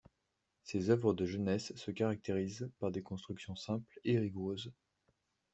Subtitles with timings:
[0.63, 4.73] Ses œuvres de jeunesse se caractérisent par des constructions simples et rigoureuses.